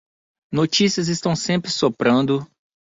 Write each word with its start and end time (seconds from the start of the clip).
Notícias 0.51 1.09
estão 1.09 1.35
sempre 1.35 1.69
soprando 1.69 2.39